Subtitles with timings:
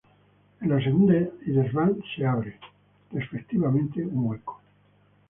[0.61, 2.59] En la segunda y desván se abre,
[3.11, 4.59] respectivamente, un hueco.